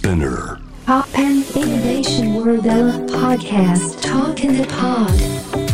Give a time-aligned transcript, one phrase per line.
[0.00, 0.56] Spinner.
[0.86, 2.64] Pop and Innovation World
[3.12, 4.00] Podcast.
[4.00, 5.12] Talk in the Pod.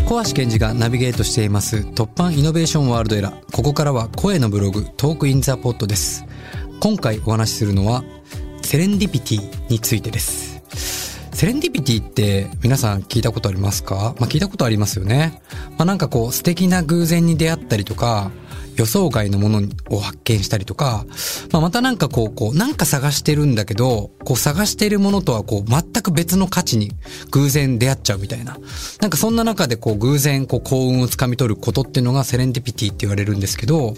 [0.05, 6.25] 小橋健二がナビゲートしています突破イノベーションワールドエラ、ここからは声のブログ Talk in the Pod です。
[6.81, 8.03] 今回お話しするのは
[8.63, 10.61] セレンディピティについてです。
[11.33, 14.17] セレンディピティって皆さん聞いたことありますか？
[14.19, 15.41] まあ聞いたことありますよね。
[15.79, 18.33] まあなんかこう素敵な偶然に出会ったりとか、
[18.77, 21.05] 予想外のものを発見したりとか、
[21.53, 26.93] まあ、またなんかこう、こう、なんか探してるんだけど、こう探してるものとはこう、全く別の価値に
[27.31, 28.59] 偶然出会っちゃうみたいな。
[29.01, 33.95] なんかそんな中でこう、偶然こう、幸運をつかみ取ることっていうのがセレンディピティって言われるんですけど、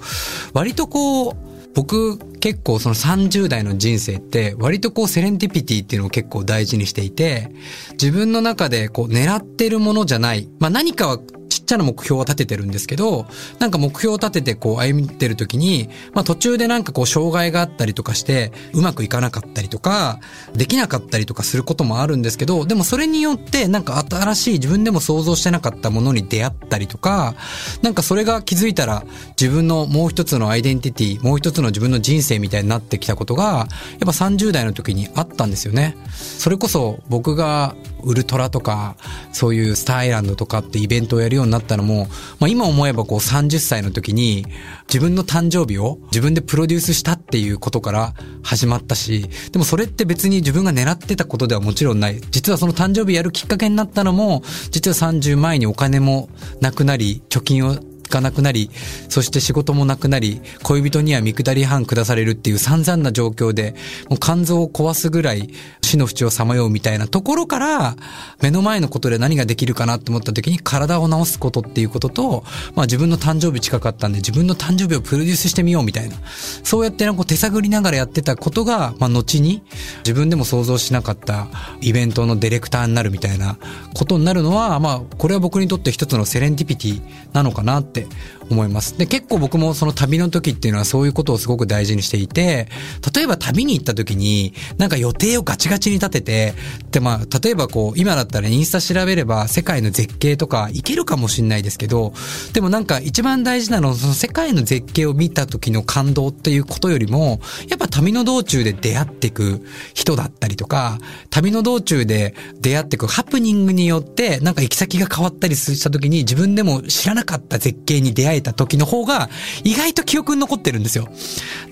[0.52, 7.52] 割とこう、僕結構その30代の人生って割とこうセレンディピティっていうのを結構大事にしていて
[7.92, 11.18] 自分の中でこう狙ってるものじゃないまあ何かは
[11.68, 13.26] ちゃな目標を立ててるんですけど、
[13.58, 20.18] なんか目標を立ててこう歩みてる時に、まあ途中でなんかこう障害があったりとかして、うまくいかなかったりとか、
[20.54, 27.34] できなかったりとかすることもあるんですけど、でもそれによってなんか新しい自分でも想像してなかったものに出会ったりとか、
[27.82, 29.04] なんかそれが気づいたら
[29.40, 33.68] 自分のもう一つのアイデンティティ、もう一つの自分の人生みたいになってきたことが、やっ
[34.00, 35.96] ぱ30代の時にあったんですよね。
[36.08, 38.96] それこそ僕がウルトラとか、
[39.32, 44.46] そういうスターアイランドとかってイベントをやるようになったのも、まあ今思えばこう30歳の時に
[44.88, 52.20] 自分の誕生日を自分でプロデュースしたっていうことから始まったし、でもそれって別に自分が狙ってたことではもちろんない。
[52.30, 56.28] 実はその誕生日やるきっかけになったのも、実は30前にお金も
[56.60, 58.70] なくなり、貯金をがなくなり、
[59.08, 63.74] そして仕事もなくなり、恋人には見下り半下されるっていう散々な状況で、
[64.08, 65.50] もう肝臓を壊すぐらい
[65.88, 67.96] 死の淵をさまようみたいなところから、
[68.42, 76.16] 目の前のことで何ができるかなって思った時に体を治すことっていうことと、まあ自分の誕生日近かったんで自分の誕生日をプロデュースしてみようみたいな。
[76.62, 79.62] そうやってなんか手探りながらやってたことが、まあ後に
[79.98, 81.48] 自分でも想像しなかった
[81.80, 83.58] イベントのディレクターになるみたいな
[83.94, 87.02] ことになるのは、まあこれは僕にとって一つのセレンディピティ
[87.32, 88.06] なのかなって
[88.50, 88.98] 思います。
[88.98, 92.68] で、結構僕もその旅の時っていうのはそういうことをすごく大事にしていて、
[93.14, 96.54] 例えば旅に行った時に、なんか予定をガチガチに立てて、
[96.90, 102.12] で、まあ、例えばこう、今だったらインスタ調べれば世界の絶景とか行けるかもしんないですけど、
[102.52, 110.98] でもなんか一番大事なのはその世界の絶景を見た時の感動っていうことよりも、やっぱ旅の道中で出会っていく人だったりとか、
[111.30, 119.28] 旅の道中で出会っていくハプニングによって、なんか行き先が変わったりした時に自分でも知らなかった絶景に出会えた時の方が
[119.64, 121.08] 意外と記憶に残ってるんですよ。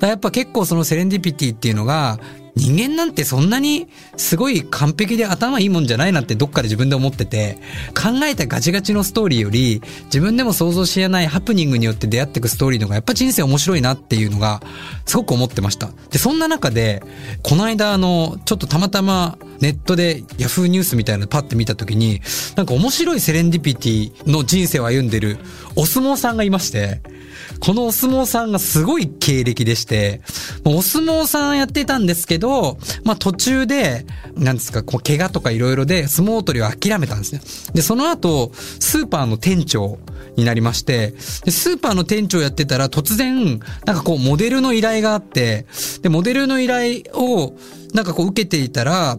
[0.01, 2.19] だやっぱ結構そのセレンディピティっていうのが
[2.57, 3.87] 人間なんてそんなに
[4.17, 7.59] すごい完璧で頭いいもんじゃないなってどっかで自分で思ってて、
[7.95, 14.63] 考えたガチガチのストーリーより、自分でも想像しえないハプニングによって出会っていくストーリーのがやっぱ人生面白いなっていうのが
[15.05, 15.91] すごく思ってました。
[16.11, 17.03] で、そんな中で、
[17.43, 22.23] この間あの、ちょっとたまたまネットでヤフーニュースみたいなのパッて見た時に、
[22.57, 25.37] なんか面白いセレンディピティの人生を歩んでる
[25.77, 27.03] お相撲さんがいまして、
[27.61, 30.21] このお相撲さんがすごい経歴でして、
[30.65, 37.41] お相撲さんやってたんですけど、まあ途中で、なんですか、こう怪我とかいろいろで相撲取りを諦めたんですね。
[37.75, 39.99] で、その後、スーパーの店長
[40.37, 41.15] になりまして、
[41.45, 45.67] で、スーパーの店長やってたら突然、なんかこうモデルの依頼があって、
[46.03, 47.55] で、モデルの依頼を、
[47.95, 49.19] なんかこう受けていたら、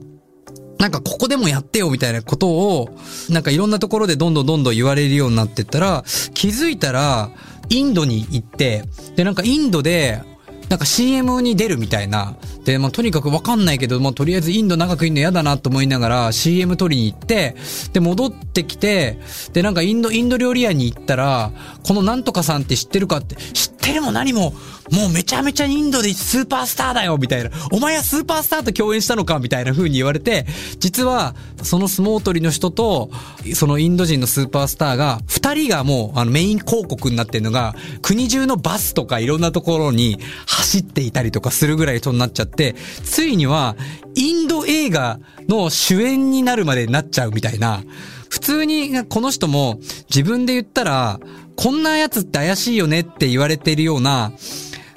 [0.79, 2.89] なんかここでもやってよみたいなことを、
[3.29, 7.31] なんかいろんなところでどんどんどんどん言われるようになってったら、気づいたら、
[7.69, 8.83] インドに行って、
[9.15, 10.21] で、なんかインドで、
[10.69, 12.35] なんか CM に出るみたいな。
[12.67, 17.55] で、まあ、とにかくわかんないけど、まあ、とりあえずインド長くいるの嫌だなと思いながら CM 撮りに行って、
[17.93, 19.19] で、戻ってきて、
[19.53, 21.53] で、なんかインド、インド料理屋に行ったら、
[21.87, 24.53] このなんとかさんって知ってるかって、知ってるも何も、
[24.91, 27.51] もうめちゃめちゃインドでスーパースターだよみたいな。
[27.71, 30.45] お前はスーパースターと共演したのかみたいな風に言われて、
[30.79, 33.09] 実は、その相撲取りの人と、
[33.53, 42.56] そのインド人のスーパースターが、二人がもう、あの、メイン広告になってるのが、国中のバスとかいろんなところに走っていたりとかするぐらいとなっちゃって、
[43.03, 43.75] ついには、
[44.15, 47.83] インド映画の主演になるまでになっちゃうみたいな。
[48.29, 51.19] 普通にこの人も自分で言ったら、
[51.55, 54.31] こんなやつって怪しいよねって言われているような、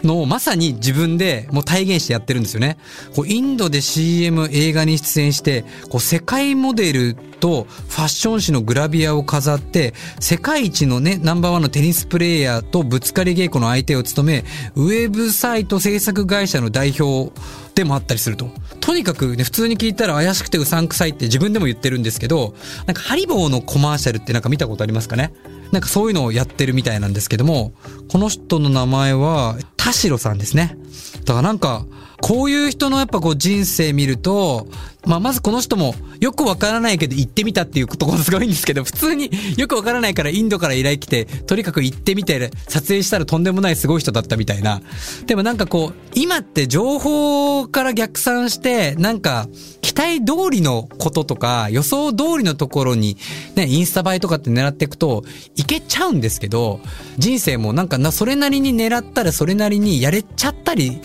[0.02, 2.76] のをまさに自分でもう体現してやってるんですよね。
[3.14, 14.44] こうインドで CM 映画に出演して、こう世界モデルとファッション誌のグラビアを飾って、世界一のね、ナンバーワンのテニスプレイヤーとぶつかり稽古の相手を務め、
[14.74, 17.32] ウェブサイト制作会社の代表
[17.74, 18.50] でもあったりすると。
[18.80, 22.54] とにかくね、普通に聞いたら怪しくてうさんくさいって自分でも言ってるんですけど、
[22.86, 25.32] なんかハリボーのコマーシャルってなんか見たことありますかね？
[25.72, 27.72] なんかそういうのをやってるみたいなんですけども、
[28.08, 30.76] この人の名前は、田代さんですね。
[31.24, 31.86] だからなんか、
[32.30, 34.68] こういう人のやっぱこう人生見ると、
[35.04, 44.80] まあまずこの人もよくわからないけど行ってみたっていうところすごいんですけど、普通によくわからないからインドから依頼来て、とにかく行ってみて撮影したらとんでもないすごい人だったみたいな。
[45.26, 49.48] でもなんかこう、今って情報から逆算して、なんか
[49.80, 53.16] 期待通りのこととか予想通りのところに
[53.56, 55.24] ね、インスタ映えとかって狙っていくと
[55.56, 56.78] いけちゃうんですけど、
[57.18, 61.00] 人生もなんかな、それなりに狙ったらそれなりにやれちゃったり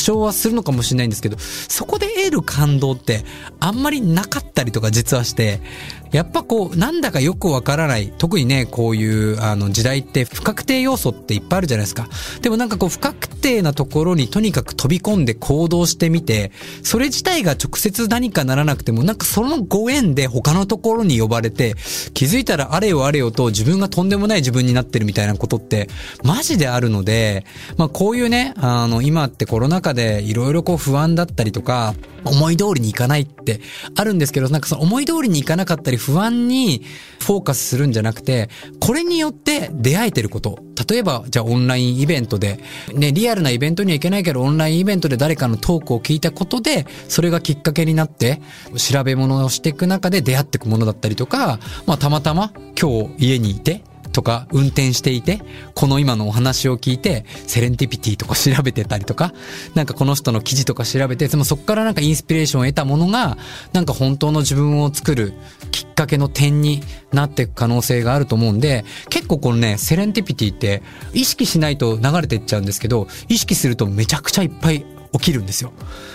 [0.00, 3.24] 少はするのかもしれないんですけど、そこで得る感動って
[3.60, 5.60] あんまりなかったりとか実はして、
[6.12, 12.08] やっぱこう、なんだかよくわからない、特にね、こういうあの時代って不確定要素っていっぱいあるじゃないですか。
[12.42, 16.52] でもなんかこう不確定なところにとにかく飛び込んで行動してみて、
[16.82, 21.74] それ自体が直接何かならなくても、なんかそのご縁で他のところに呼ばれて、
[22.14, 25.88] 気づいたらあれよあれよと自分がとんでもない自分になってるみたいなことって、
[26.24, 27.44] マジであるので、
[27.76, 33.60] まあこういうね、あの今ってコロナ禍でいろいろこう不安だったりとか、思い通りにいかないって
[33.96, 36.82] あるんですけど、なんかその思い通りにいかなかったり不安に
[37.20, 38.48] フォーカスするんじゃなくて、
[38.80, 40.58] これによって出会えてること。
[40.88, 42.58] 例えば、じゃあオンラインイベントで、
[42.94, 48.40] ね、リアルなイベントにはいけないけど、オンラインイベントで誰かのトークを聞いたことで、それがきっかけになって、
[48.76, 53.82] 調べ物をしていく中で出会っていくものだったりとか、まあたまたま今日家にいて、
[54.12, 55.40] とか運転していて、
[55.74, 59.32] この今のお話を聞いて、セレンティピティとか調べてたりとか、
[59.74, 63.38] なんかこの人の記事とか調べて、でもそこからなんかインスピレーションを得たものが、
[63.72, 65.34] なんか本当の自分を作る
[65.70, 70.82] きっかけの点になっていく可能性があると思うんで、結構このね、セレンティピティって
[71.12, 75.72] 意識しないと流れていっちゃうんですけど、意識するとめちゃくちゃいっぱい起きるんですよ。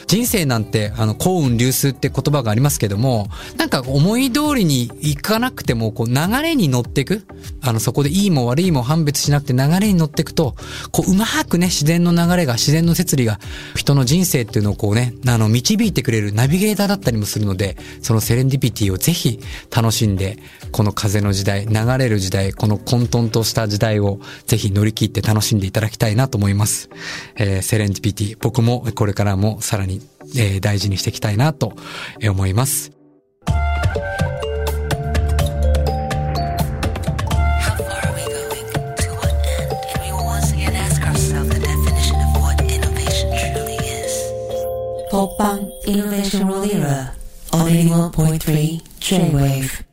[0.07, 3.27] 人生なんて、あの、幸運流数って言葉がありますけども、
[3.57, 7.25] なんか思い通りにいかなくても、こう流れに乗っていく。
[7.61, 10.55] あの、そこでいいも悪いも判別しなくて流れに乗っていくと、
[10.91, 13.39] こううまくね、自然の流れが、自然の摂理が、
[13.75, 19.39] 人の人生っていうのをこうね、あの、導いてくれるナビゲーターだったりもするので、そのセレンディピティをぜひ
[19.75, 20.37] 楽しんで、
[20.71, 26.89] この風の時代、流れる時代、この混沌とした時代をぜひ乗り切って楽しんでいただきたいなと思います。
[27.35, 30.01] えー、セレンディピティ、僕もこれからもさらに、
[30.35, 31.73] えー、大事にしていきたいなと
[32.23, 32.91] 思います。
[45.11, 49.84] ポッパンイノベーションローディーラー on 81.3 J-Wave